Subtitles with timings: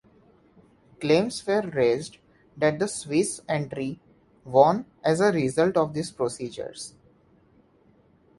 [0.99, 2.17] Claims were raised
[2.57, 3.99] that the Swiss entry
[4.43, 6.95] won as a result of these procedures.